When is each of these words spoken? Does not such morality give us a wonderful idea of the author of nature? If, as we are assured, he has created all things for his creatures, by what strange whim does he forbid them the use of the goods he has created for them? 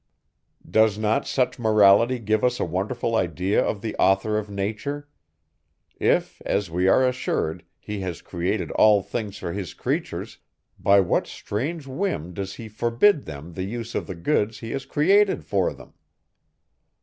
Does 0.67 0.97
not 0.97 1.27
such 1.27 1.59
morality 1.59 2.17
give 2.17 2.43
us 2.43 2.59
a 2.59 2.65
wonderful 2.65 3.15
idea 3.15 3.63
of 3.63 3.81
the 3.83 3.95
author 3.97 4.39
of 4.39 4.49
nature? 4.49 5.07
If, 5.95 6.41
as 6.43 6.71
we 6.71 6.87
are 6.87 7.07
assured, 7.07 7.63
he 7.79 7.99
has 7.99 8.23
created 8.23 8.71
all 8.71 9.03
things 9.03 9.37
for 9.37 9.53
his 9.53 9.75
creatures, 9.75 10.39
by 10.79 11.01
what 11.01 11.27
strange 11.27 11.85
whim 11.85 12.33
does 12.33 12.55
he 12.55 12.67
forbid 12.67 13.25
them 13.25 13.53
the 13.53 13.61
use 13.65 13.93
of 13.93 14.07
the 14.07 14.15
goods 14.15 14.57
he 14.57 14.71
has 14.71 14.87
created 14.87 15.45
for 15.45 15.71
them? 15.71 15.93